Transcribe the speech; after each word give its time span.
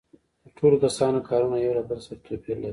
د 0.43 0.45
ټولو 0.57 0.75
کسانو 0.83 1.19
کارونه 1.29 1.55
یو 1.57 1.75
له 1.77 1.83
بل 1.89 1.99
سره 2.05 2.21
توپیر 2.25 2.55
لري 2.59 2.69